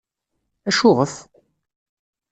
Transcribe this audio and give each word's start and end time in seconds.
Acuɣef? 0.69 1.13